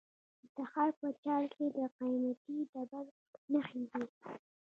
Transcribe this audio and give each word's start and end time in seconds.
د 0.39 0.41
تخار 0.57 0.89
په 0.99 1.07
چال 1.23 1.43
کې 1.55 1.65
د 1.77 1.79
قیمتي 1.97 2.57
ډبرو 2.71 3.13
نښې 3.53 3.83
دي. 3.91 4.03